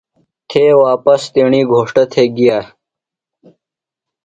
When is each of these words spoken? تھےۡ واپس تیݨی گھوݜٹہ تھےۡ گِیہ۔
تھےۡ 0.49 0.73
واپس 0.83 1.21
تیݨی 1.33 1.61
گھوݜٹہ 1.71 2.03
تھےۡ 2.11 2.29
گِیہ۔ 2.35 2.59